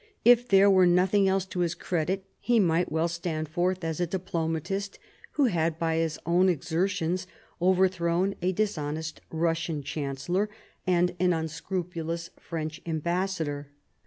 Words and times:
If 0.25 0.47
there 0.47 0.67
were 0.67 0.87
nothing 0.87 1.27
else 1.29 1.45
to 1.45 1.59
his 1.59 1.75
credit 1.75 2.25
he 2.39 2.59
might 2.59 2.91
well 2.91 3.07
stand 3.07 3.47
forth 3.49 3.83
as 3.83 3.99
a 3.99 4.07
diplomatist 4.07 4.97
who 5.33 5.45
had 5.45 5.77
by 5.77 5.97
his 5.97 6.17
own 6.25 6.49
exertions 6.49 7.27
overthrown 7.61 8.33
a 8.41 8.51
dishonest 8.51 9.21
Russian 9.29 9.83
Chancellor 9.83 10.49
and 10.87 11.15
an 11.19 11.33
unscrupulous 11.33 12.31
French 12.39 12.81
Ambassador. 12.87 13.67